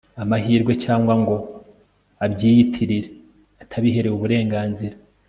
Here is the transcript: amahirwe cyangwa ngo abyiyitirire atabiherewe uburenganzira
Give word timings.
amahirwe 0.23 0.73
cyangwa 0.83 1.13
ngo 1.21 1.35
abyiyitirire 2.25 3.07
atabiherewe 3.63 4.15
uburenganzira 4.17 4.95